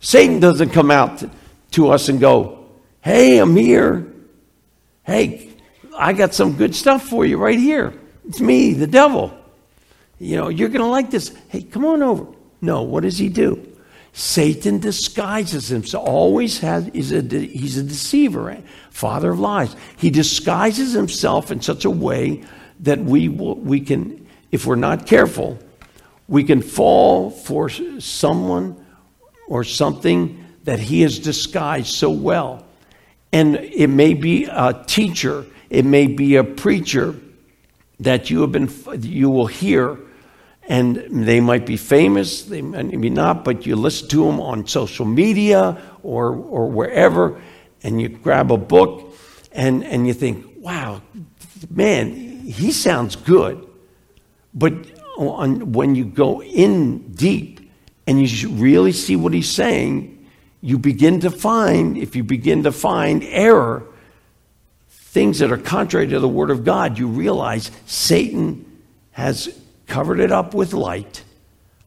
[0.00, 1.24] Satan doesn't come out
[1.70, 2.66] to us and go,
[3.00, 4.12] Hey, I'm here.
[5.04, 5.50] Hey,
[5.96, 7.94] I got some good stuff for you right here.
[8.28, 9.34] It's me, the devil.
[10.18, 11.34] You know, you're going to like this.
[11.48, 12.26] Hey, come on over.
[12.60, 13.74] No, what does he do?
[14.12, 16.06] Satan disguises himself.
[16.06, 16.88] Always has.
[16.92, 18.56] He's a, he's a deceiver,
[18.90, 19.74] father of lies.
[19.96, 22.44] He disguises himself in such a way
[22.80, 25.58] that we we can, if we're not careful,
[26.28, 28.76] we can fall for someone
[29.48, 32.64] or something that he has disguised so well.
[33.32, 37.16] And it may be a teacher, it may be a preacher
[38.00, 38.70] that you have been
[39.00, 39.98] you will hear
[40.66, 45.04] and they might be famous, they be not, but you listen to them on social
[45.04, 47.40] media or, or wherever,
[47.82, 49.14] and you grab a book
[49.52, 51.02] and, and you think, wow,
[51.70, 53.66] man, he sounds good.
[54.54, 54.72] But
[55.18, 57.70] on, when you go in deep
[58.06, 60.26] and you really see what he's saying,
[60.62, 63.86] you begin to find, if you begin to find error,
[65.14, 69.56] things that are contrary to the Word of God, you realize Satan has
[69.86, 71.22] covered it up with light,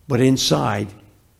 [0.07, 0.87] but inside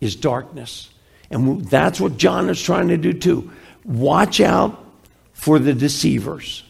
[0.02, 0.90] is darkness.
[1.32, 3.54] And that's what John is trying to do too.
[3.86, 4.84] Watch out
[5.32, 6.64] for the deceivers.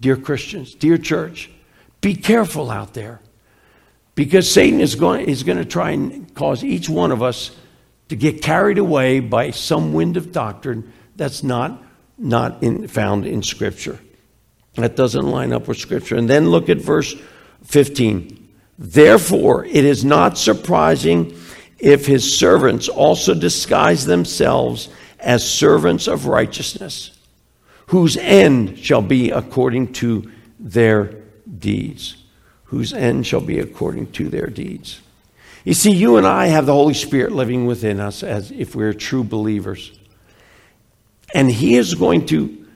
[0.00, 1.48] Dear Christians, dear church,
[2.00, 3.20] be careful out there.
[4.16, 7.52] Because Satan is going, is going to try and cause each one of us
[8.08, 11.80] to get carried away by some wind of doctrine that's not,
[12.18, 14.00] not in, found in Scripture.
[14.74, 16.16] That doesn't line up with Scripture.
[16.16, 17.14] And then look at verse
[17.64, 18.48] 15.
[18.78, 21.36] Therefore, it is not surprising
[21.78, 27.10] if his servants also disguise themselves as servants of righteousness,
[27.86, 31.14] whose end shall be according to their
[31.58, 32.16] deeds.
[32.64, 35.00] Whose end shall be according to their deeds.
[35.64, 38.94] You see, you and I have the Holy Spirit living within us as if we're
[38.94, 39.92] true believers.
[41.34, 42.66] And He is going to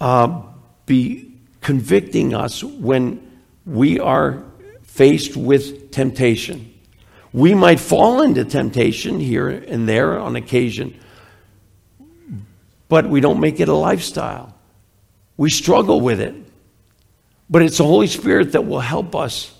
[0.00, 0.42] uh,
[0.86, 4.42] be convicting us when we are
[4.82, 6.72] faced with temptation.
[7.32, 10.98] We might fall into temptation here and there on occasion,
[12.88, 14.54] but we don't make it a lifestyle.
[15.36, 16.34] We struggle with it.
[17.48, 19.52] But it's the Holy Spirit that will help us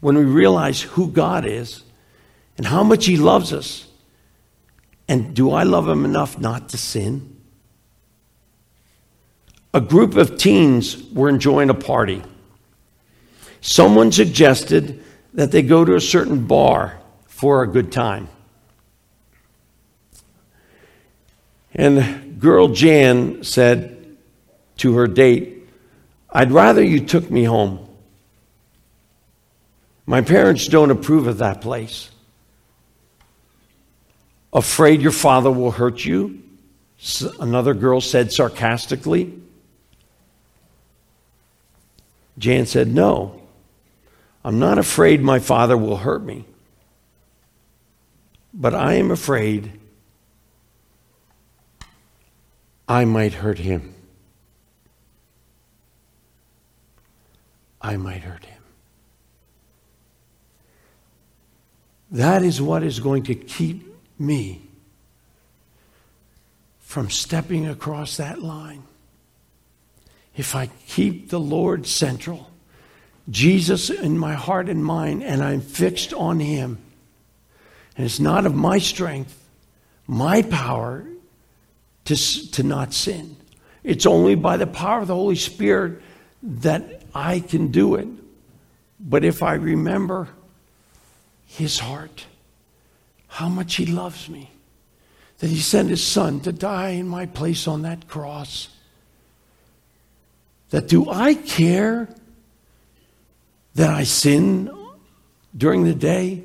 [0.00, 1.82] when we realize who God is
[2.56, 3.86] and how much He loves us.
[5.08, 7.35] And do I love Him enough not to sin?
[9.76, 12.22] A group of teens were enjoying a party.
[13.60, 15.04] Someone suggested
[15.34, 18.30] that they go to a certain bar for a good time.
[21.74, 24.16] And girl Jan said
[24.78, 25.68] to her date,
[26.30, 27.86] I'd rather you took me home.
[30.06, 32.08] My parents don't approve of that place.
[34.54, 36.42] Afraid your father will hurt you?
[37.38, 39.42] Another girl said sarcastically.
[42.38, 43.42] Jan said, No.
[44.44, 46.44] I'm not afraid my father will hurt me,
[48.54, 49.72] but I am afraid
[52.86, 53.92] I might hurt him.
[57.82, 58.62] I might hurt him.
[62.12, 63.84] That is what is going to keep
[64.18, 64.62] me
[66.78, 68.84] from stepping across that line.
[70.36, 72.50] If I keep the Lord central,
[73.28, 76.78] Jesus in my heart and mind, and I'm fixed on Him.
[77.96, 79.36] And it's not of my strength,
[80.06, 81.06] my power
[82.04, 82.16] to,
[82.52, 83.36] to not sin.
[83.82, 86.02] It's only by the power of the Holy Spirit
[86.42, 88.08] that I can do it.
[89.00, 90.28] But if I remember
[91.46, 92.26] His heart,
[93.28, 94.50] how much He loves me,
[95.38, 98.68] that He sent His Son to die in my place on that cross,
[100.70, 102.08] that do I care?
[103.76, 104.70] that I sin
[105.54, 106.42] during the day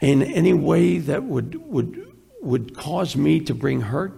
[0.00, 4.12] in any way that would, would, would cause me to bring hurt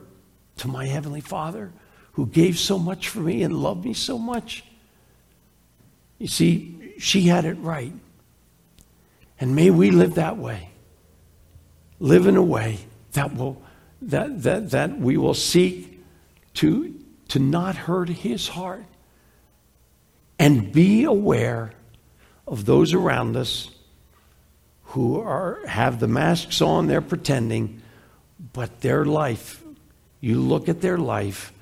[0.59, 1.73] to my Heavenly Father
[2.13, 4.65] who gave so much for me and loved me so much.
[6.19, 7.93] You see, she had it right.
[9.41, 10.71] And may we live that way.
[11.99, 12.79] Live in a way
[13.13, 13.61] that will
[14.03, 15.96] that that that we will seek
[16.57, 16.95] to
[17.29, 18.85] to not hurt his heart
[20.39, 21.73] and be aware
[22.47, 23.71] of those around us
[24.85, 27.83] who are, have the masks on, they're pretending,
[28.53, 29.63] but their life,
[30.21, 31.53] you look at their life,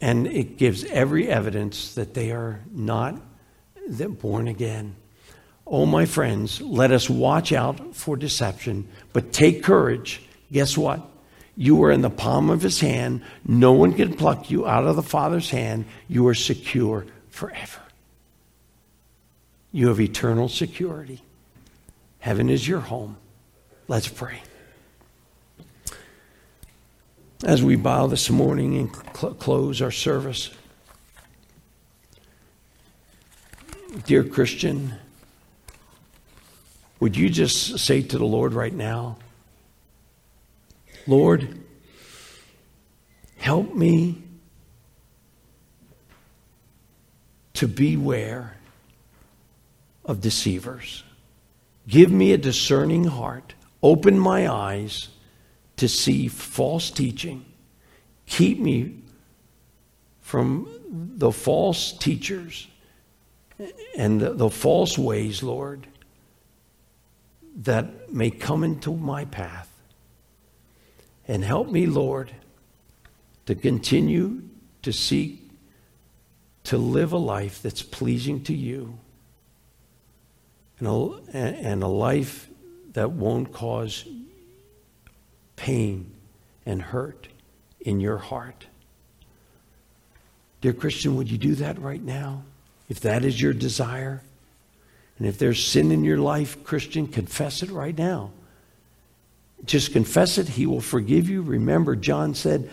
[0.00, 3.20] And it gives every evidence that they are not
[4.20, 4.96] born again.
[5.66, 10.22] Oh, my friends, let us watch out for deception, but take courage.
[10.50, 11.06] Guess what?
[11.60, 13.20] You are in the palm of his hand.
[13.46, 15.84] No one can pluck you out of the Father's hand.
[16.08, 17.82] You are secure forever.
[19.70, 21.20] You have eternal security.
[22.20, 23.18] Heaven is your home.
[23.88, 24.40] Let's pray.
[27.44, 30.48] As we bow this morning and cl- close our service,
[34.06, 34.94] dear Christian,
[37.00, 39.18] would you just say to the Lord right now,
[41.10, 41.58] Lord,
[43.36, 44.22] help me
[47.54, 48.56] to beware
[50.04, 51.02] of deceivers.
[51.88, 53.54] Give me a discerning heart.
[53.82, 55.08] Open my eyes
[55.78, 57.44] to see false teaching.
[58.26, 59.02] Keep me
[60.20, 60.68] from
[61.16, 62.68] the false teachers
[63.96, 65.88] and the, the false ways, Lord,
[67.56, 69.69] that may come into my path.
[71.30, 72.32] And help me, Lord,
[73.46, 74.42] to continue
[74.82, 75.48] to seek
[76.64, 78.98] to live a life that's pleasing to you
[80.80, 82.50] and a, and a life
[82.94, 84.04] that won't cause
[85.54, 86.12] pain
[86.66, 87.28] and hurt
[87.78, 88.66] in your heart.
[90.60, 92.42] Dear Christian, would you do that right now?
[92.88, 94.20] If that is your desire,
[95.16, 98.32] and if there's sin in your life, Christian, confess it right now.
[99.64, 100.48] Just confess it.
[100.48, 101.42] He will forgive you.
[101.42, 102.70] Remember, John said,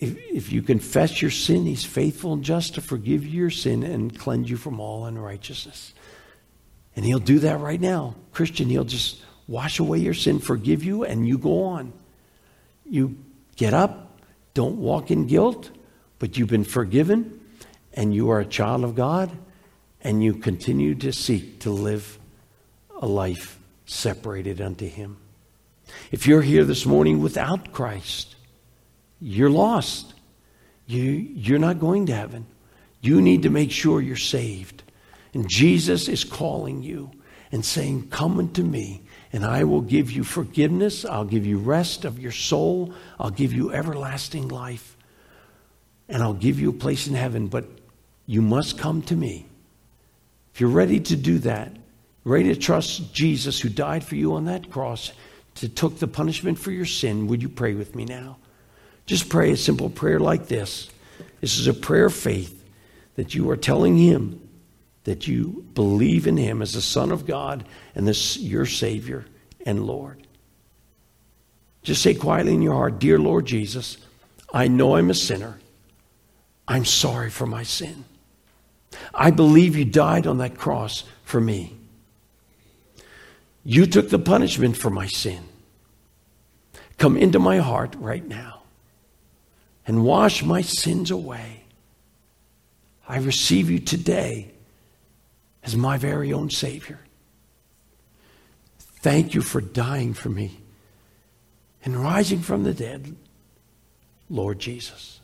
[0.00, 3.82] if, if you confess your sin, he's faithful and just to forgive you your sin
[3.82, 5.94] and cleanse you from all unrighteousness.
[6.94, 8.14] And he'll do that right now.
[8.32, 11.92] Christian, he'll just wash away your sin, forgive you, and you go on.
[12.84, 13.16] You
[13.56, 14.18] get up,
[14.54, 15.70] don't walk in guilt,
[16.18, 17.40] but you've been forgiven,
[17.92, 19.30] and you are a child of God,
[20.02, 22.18] and you continue to seek to live
[23.00, 25.18] a life separated unto him.
[26.10, 28.36] If you're here this morning without Christ,
[29.20, 30.14] you're lost.
[30.86, 32.46] You, you're not going to heaven.
[33.00, 34.82] You need to make sure you're saved.
[35.34, 37.10] And Jesus is calling you
[37.52, 41.04] and saying, Come unto me, and I will give you forgiveness.
[41.04, 42.94] I'll give you rest of your soul.
[43.18, 44.96] I'll give you everlasting life.
[46.08, 47.48] And I'll give you a place in heaven.
[47.48, 47.66] But
[48.26, 49.46] you must come to me.
[50.54, 51.72] If you're ready to do that,
[52.24, 55.12] ready to trust Jesus who died for you on that cross,
[55.56, 58.38] to took the punishment for your sin, would you pray with me now?
[59.06, 60.90] Just pray a simple prayer like this.
[61.40, 62.64] This is a prayer of faith
[63.14, 64.46] that you are telling Him
[65.06, 69.24] that you believe in him as the Son of God and this your Savior
[69.64, 70.26] and Lord.
[71.84, 73.98] Just say quietly in your heart, Dear Lord Jesus,
[74.52, 75.60] I know I'm a sinner.
[76.66, 78.04] I'm sorry for my sin.
[79.14, 81.76] I believe you died on that cross for me.
[83.68, 85.42] You took the punishment for my sin.
[86.98, 88.62] Come into my heart right now
[89.88, 91.64] and wash my sins away.
[93.08, 94.52] I receive you today
[95.64, 97.00] as my very own Savior.
[98.78, 100.60] Thank you for dying for me
[101.84, 103.16] and rising from the dead,
[104.30, 105.18] Lord Jesus.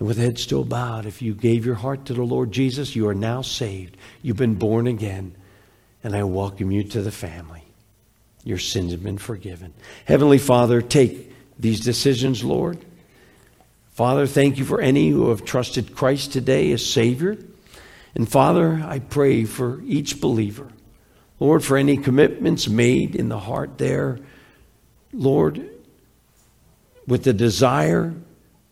[0.00, 3.08] And with head still bowed, if you gave your heart to the Lord Jesus, you
[3.08, 3.96] are now saved.
[4.22, 5.36] You've been born again,
[6.02, 7.64] and I welcome you to the family.
[8.44, 9.74] Your sins have been forgiven.
[10.06, 12.78] Heavenly Father, take these decisions, Lord.
[13.92, 17.36] Father, thank you for any who have trusted Christ today as Savior.
[18.14, 20.68] And Father, I pray for each believer.
[21.38, 24.18] Lord, for any commitments made in the heart there,
[25.12, 25.68] Lord,
[27.06, 28.14] with the desire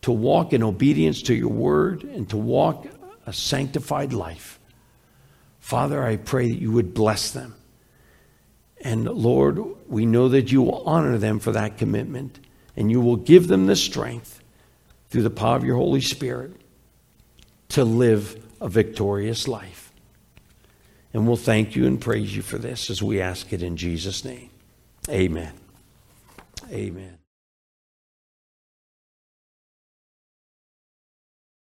[0.02, 2.86] to walk in obedience to your word and to walk
[3.26, 4.57] a sanctified life.
[5.58, 7.54] Father, I pray that you would bless them.
[8.80, 12.40] And Lord, we know that you will honor them for that commitment
[12.76, 14.40] and you will give them the strength
[15.10, 16.52] through the power of your Holy Spirit
[17.70, 19.92] to live a victorious life.
[21.12, 24.24] And we'll thank you and praise you for this as we ask it in Jesus'
[24.24, 24.50] name.
[25.08, 25.52] Amen.
[26.70, 27.17] Amen.